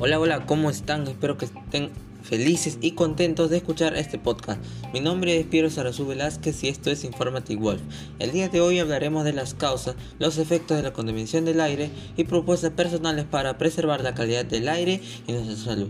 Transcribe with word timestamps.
Hola, 0.00 0.20
hola, 0.20 0.46
¿cómo 0.46 0.70
están? 0.70 1.08
Espero 1.08 1.36
que 1.36 1.46
estén 1.46 1.90
felices 2.22 2.78
y 2.80 2.92
contentos 2.92 3.50
de 3.50 3.56
escuchar 3.56 3.96
este 3.96 4.16
podcast. 4.16 4.62
Mi 4.92 5.00
nombre 5.00 5.36
es 5.36 5.44
Piero 5.44 5.70
Sarazú 5.70 6.06
Velázquez 6.06 6.62
y 6.62 6.68
esto 6.68 6.92
es 6.92 7.02
Informative 7.02 7.60
Wolf. 7.60 7.80
El 8.20 8.30
día 8.30 8.48
de 8.48 8.60
hoy 8.60 8.78
hablaremos 8.78 9.24
de 9.24 9.32
las 9.32 9.54
causas, 9.54 9.96
los 10.20 10.38
efectos 10.38 10.76
de 10.76 10.84
la 10.84 10.92
contaminación 10.92 11.44
del 11.44 11.60
aire 11.60 11.90
y 12.16 12.22
propuestas 12.22 12.70
personales 12.70 13.24
para 13.24 13.58
preservar 13.58 14.00
la 14.02 14.14
calidad 14.14 14.44
del 14.44 14.68
aire 14.68 15.00
y 15.26 15.32
nuestra 15.32 15.56
salud. 15.56 15.88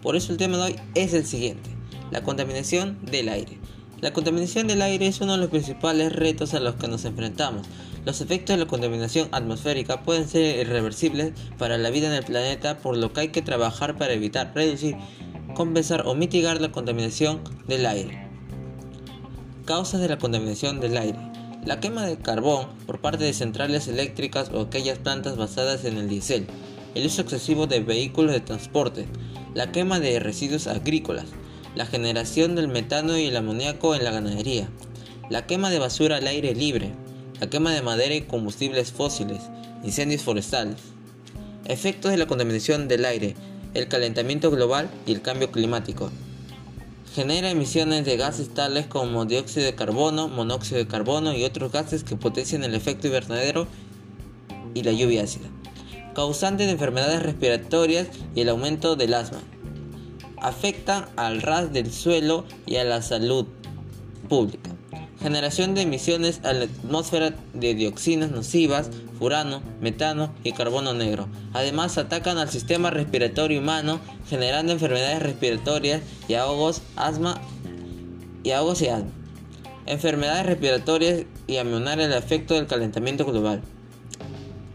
Por 0.00 0.16
eso 0.16 0.32
el 0.32 0.38
tema 0.38 0.56
de 0.56 0.62
hoy 0.62 0.76
es 0.94 1.12
el 1.12 1.26
siguiente, 1.26 1.68
la 2.10 2.22
contaminación 2.22 2.96
del 3.04 3.28
aire. 3.28 3.58
La 4.02 4.12
contaminación 4.12 4.66
del 4.66 4.82
aire 4.82 5.06
es 5.06 5.22
uno 5.22 5.32
de 5.32 5.38
los 5.38 5.48
principales 5.48 6.12
retos 6.12 6.52
a 6.52 6.60
los 6.60 6.74
que 6.74 6.86
nos 6.86 7.06
enfrentamos. 7.06 7.66
Los 8.04 8.20
efectos 8.20 8.54
de 8.54 8.62
la 8.62 8.68
contaminación 8.68 9.30
atmosférica 9.32 10.02
pueden 10.02 10.28
ser 10.28 10.60
irreversibles 10.60 11.32
para 11.56 11.78
la 11.78 11.88
vida 11.88 12.08
en 12.08 12.12
el 12.12 12.22
planeta, 12.22 12.76
por 12.76 12.98
lo 12.98 13.14
que 13.14 13.20
hay 13.22 13.28
que 13.28 13.40
trabajar 13.40 13.96
para 13.96 14.12
evitar, 14.12 14.52
reducir, 14.54 14.96
compensar 15.54 16.06
o 16.06 16.14
mitigar 16.14 16.60
la 16.60 16.72
contaminación 16.72 17.40
del 17.68 17.86
aire. 17.86 18.28
Causas 19.64 20.02
de 20.02 20.08
la 20.08 20.18
contaminación 20.18 20.78
del 20.78 20.98
aire. 20.98 21.18
La 21.64 21.80
quema 21.80 22.04
de 22.04 22.18
carbón 22.18 22.66
por 22.86 23.00
parte 23.00 23.24
de 23.24 23.32
centrales 23.32 23.88
eléctricas 23.88 24.50
o 24.52 24.60
aquellas 24.60 24.98
plantas 24.98 25.38
basadas 25.38 25.86
en 25.86 25.96
el 25.96 26.10
diésel. 26.10 26.46
El 26.94 27.06
uso 27.06 27.22
excesivo 27.22 27.66
de 27.66 27.80
vehículos 27.80 28.32
de 28.32 28.40
transporte. 28.40 29.06
La 29.54 29.72
quema 29.72 30.00
de 30.00 30.20
residuos 30.20 30.66
agrícolas 30.66 31.24
la 31.76 31.84
generación 31.84 32.56
del 32.56 32.68
metano 32.68 33.18
y 33.18 33.26
el 33.26 33.36
amoníaco 33.36 33.94
en 33.94 34.02
la 34.02 34.10
ganadería, 34.10 34.66
la 35.28 35.46
quema 35.46 35.68
de 35.68 35.78
basura 35.78 36.16
al 36.16 36.26
aire 36.26 36.54
libre, 36.54 36.92
la 37.38 37.48
quema 37.48 37.70
de 37.72 37.82
madera 37.82 38.14
y 38.14 38.22
combustibles 38.22 38.92
fósiles, 38.92 39.42
incendios 39.84 40.22
forestales, 40.22 40.76
efectos 41.66 42.10
de 42.10 42.16
la 42.16 42.26
contaminación 42.26 42.88
del 42.88 43.04
aire, 43.04 43.36
el 43.74 43.88
calentamiento 43.88 44.50
global 44.50 44.88
y 45.06 45.12
el 45.12 45.20
cambio 45.20 45.52
climático. 45.52 46.10
Genera 47.14 47.50
emisiones 47.50 48.06
de 48.06 48.16
gases 48.16 48.54
tales 48.54 48.86
como 48.86 49.26
dióxido 49.26 49.66
de 49.66 49.74
carbono, 49.74 50.28
monóxido 50.28 50.78
de 50.78 50.86
carbono 50.86 51.34
y 51.34 51.44
otros 51.44 51.72
gases 51.72 52.04
que 52.04 52.16
potencian 52.16 52.64
el 52.64 52.74
efecto 52.74 53.06
invernadero 53.06 53.66
y 54.72 54.82
la 54.82 54.92
lluvia 54.92 55.24
ácida. 55.24 55.48
Causante 56.14 56.64
de 56.64 56.72
enfermedades 56.72 57.22
respiratorias 57.22 58.08
y 58.34 58.40
el 58.40 58.48
aumento 58.48 58.96
del 58.96 59.12
asma 59.12 59.42
afectan 60.40 61.06
al 61.16 61.42
ras 61.42 61.72
del 61.72 61.92
suelo 61.92 62.44
y 62.66 62.76
a 62.76 62.84
la 62.84 63.02
salud 63.02 63.46
pública. 64.28 64.70
Generación 65.20 65.74
de 65.74 65.82
emisiones 65.82 66.40
a 66.44 66.52
la 66.52 66.64
atmósfera 66.64 67.34
de 67.54 67.74
dioxinas 67.74 68.30
nocivas, 68.30 68.90
furano, 69.18 69.62
metano 69.80 70.32
y 70.44 70.52
carbono 70.52 70.92
negro. 70.92 71.26
Además 71.54 71.96
atacan 71.98 72.38
al 72.38 72.50
sistema 72.50 72.90
respiratorio 72.90 73.60
humano, 73.60 73.98
generando 74.28 74.72
enfermedades 74.72 75.22
respiratorias 75.22 76.02
y 76.28 76.34
ahogos, 76.34 76.82
asma 76.96 77.40
y 78.44 78.50
asma. 78.52 79.10
Enfermedades 79.86 80.46
respiratorias 80.46 81.24
y 81.46 81.56
amenar 81.56 81.98
el 82.00 82.12
efecto 82.12 82.54
del 82.54 82.66
calentamiento 82.66 83.24
global. 83.24 83.62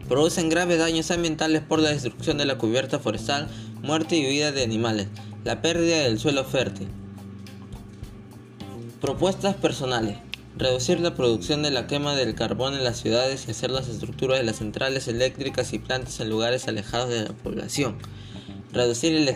Producen 0.10 0.50
graves 0.50 0.80
daños 0.80 1.12
ambientales 1.12 1.62
por 1.62 1.80
la 1.80 1.90
destrucción 1.90 2.38
de 2.38 2.46
la 2.46 2.58
cubierta 2.58 3.00
forestal, 3.00 3.48
muerte 3.82 4.18
y 4.18 4.26
huida 4.26 4.52
de 4.52 4.64
animales. 4.64 5.08
La 5.44 5.60
pérdida 5.60 6.04
del 6.04 6.20
suelo 6.20 6.44
fértil. 6.44 6.88
Propuestas 9.02 9.56
personales. 9.56 10.18
Reducir 10.56 11.00
la 11.00 11.16
producción 11.16 11.64
de 11.64 11.72
la 11.72 11.88
quema 11.88 12.14
del 12.14 12.36
carbón 12.36 12.76
en 12.76 12.84
las 12.84 13.00
ciudades 13.00 13.48
y 13.48 13.52
hacer 13.52 13.72
las 13.72 13.88
estructuras 13.88 14.38
de 14.38 14.44
las 14.44 14.58
centrales 14.58 15.08
eléctricas 15.08 15.74
y 15.74 15.80
plantas 15.80 16.20
en 16.20 16.30
lugares 16.30 16.68
alejados 16.68 17.10
de 17.10 17.24
la 17.24 17.34
población. 17.34 17.96
Reducir 18.72 19.16
el 19.16 19.28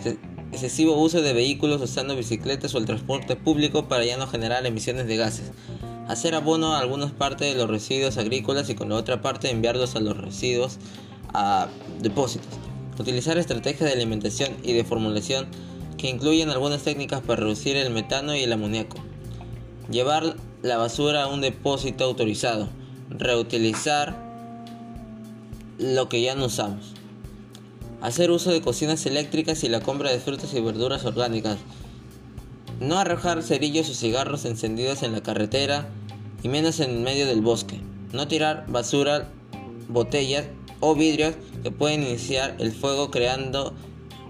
excesivo 0.51 0.95
uso 0.95 1.23
de 1.23 1.33
vehículos 1.33 1.81
usando 1.81 2.15
bicicletas 2.15 2.75
o 2.75 2.77
el 2.77 2.85
transporte 2.85 3.35
público 3.35 3.87
para 3.87 4.05
ya 4.05 4.17
no 4.17 4.27
generar 4.27 4.63
emisiones 4.63 5.07
de 5.07 5.17
gases. 5.17 5.53
Hacer 6.07 6.35
abono 6.35 6.75
a 6.75 6.81
algunas 6.81 7.13
partes 7.13 7.51
de 7.51 7.59
los 7.59 7.67
residuos 7.67 8.19
agrícolas 8.19 8.69
y 8.69 8.75
con 8.75 8.89
la 8.89 8.95
otra 8.95 9.23
parte 9.23 9.49
enviarlos 9.49 9.95
a 9.95 10.01
los 10.01 10.15
residuos 10.15 10.77
a 11.33 11.67
depósitos. 11.99 12.53
Utilizar 12.99 13.39
estrategias 13.39 13.89
de 13.89 13.95
alimentación 13.95 14.51
y 14.61 14.73
de 14.73 14.83
formulación 14.83 15.47
incluyen 16.09 16.49
algunas 16.49 16.83
técnicas 16.83 17.21
para 17.21 17.41
reducir 17.41 17.77
el 17.77 17.91
metano 17.91 18.35
y 18.35 18.43
el 18.43 18.53
amoníaco. 18.53 18.97
Llevar 19.89 20.35
la 20.61 20.77
basura 20.77 21.23
a 21.23 21.27
un 21.27 21.41
depósito 21.41 22.03
autorizado. 22.03 22.69
Reutilizar 23.09 24.15
lo 25.77 26.09
que 26.09 26.21
ya 26.21 26.35
no 26.35 26.45
usamos. 26.45 26.93
Hacer 28.01 28.31
uso 28.31 28.51
de 28.51 28.61
cocinas 28.61 29.05
eléctricas 29.05 29.63
y 29.63 29.69
la 29.69 29.81
compra 29.81 30.11
de 30.11 30.19
frutas 30.19 30.53
y 30.53 30.61
verduras 30.61 31.05
orgánicas. 31.05 31.57
No 32.79 32.97
arrojar 32.97 33.41
cerillos 33.43 33.89
o 33.89 33.93
cigarros 33.93 34.45
encendidos 34.45 35.03
en 35.03 35.13
la 35.13 35.21
carretera 35.21 35.87
y 36.43 36.49
menos 36.49 36.79
en 36.79 37.03
medio 37.03 37.25
del 37.25 37.41
bosque. 37.41 37.79
No 38.11 38.27
tirar 38.27 38.65
basura, 38.67 39.29
botellas 39.87 40.45
o 40.79 40.95
vidrios 40.95 41.35
que 41.63 41.71
pueden 41.71 42.03
iniciar 42.03 42.55
el 42.59 42.71
fuego 42.71 43.11
creando 43.11 43.73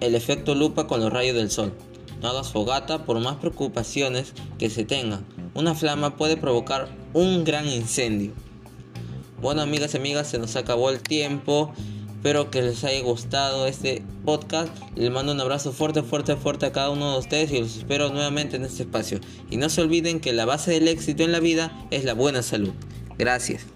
el 0.02 0.16
efecto 0.16 0.56
lupa 0.56 0.88
con 0.88 1.00
los 1.02 1.12
rayos 1.12 1.36
del 1.36 1.52
sol. 1.52 1.74
No 2.22 2.30
hagas 2.30 2.52
fogata 2.52 3.06
por 3.06 3.20
más 3.20 3.38
preocupaciones 3.38 4.34
que 4.58 4.70
se 4.70 4.86
tengan. 4.86 5.26
Una 5.54 5.76
flama 5.76 6.16
puede 6.18 6.38
provocar 6.38 6.90
un 7.14 7.44
gran 7.44 7.68
incendio. 7.68 8.34
Bueno 9.42 9.62
amigas 9.62 9.94
y 9.94 9.98
amigas, 9.98 10.28
se 10.28 10.40
nos 10.40 10.56
acabó 10.56 10.90
el 10.90 11.02
tiempo. 11.02 11.74
Espero 12.16 12.50
que 12.50 12.64
les 12.64 12.84
haya 12.84 13.02
gustado 13.04 13.68
este 13.68 14.02
podcast. 14.26 14.70
Les 14.96 15.12
mando 15.12 15.34
un 15.34 15.40
abrazo 15.40 15.72
fuerte, 15.72 16.02
fuerte, 16.02 16.36
fuerte 16.36 16.66
a 16.66 16.72
cada 16.72 16.90
uno 16.90 17.14
de 17.14 17.20
ustedes 17.20 17.52
y 17.52 17.60
los 17.60 17.78
espero 17.78 18.10
nuevamente 18.10 18.56
en 18.56 18.66
este 18.66 18.84
espacio. 18.84 19.20
Y 19.52 19.58
no 19.58 19.70
se 19.70 19.82
olviden 19.82 20.20
que 20.20 20.34
la 20.34 20.46
base 20.46 20.72
del 20.72 20.88
éxito 20.88 21.24
en 21.24 21.32
la 21.32 21.40
vida 21.40 21.88
es 21.92 22.04
la 22.04 22.16
buena 22.16 22.42
salud. 22.42 22.74
Gracias. 23.20 23.75